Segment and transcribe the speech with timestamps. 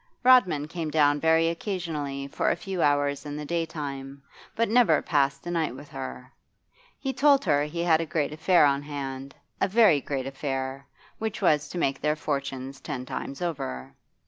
[0.23, 4.23] Rodman came down very occasionally for a few hours in the daytime,
[4.55, 6.33] but never passed a night with her.
[6.97, 10.87] He told her he had a great affair on hand, a very great affair,
[11.19, 13.93] which was to make their fortunes ten times over.